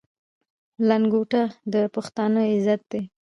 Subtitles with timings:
[0.87, 1.43] لنګوټه
[1.73, 3.01] د پښتانه عزت دی.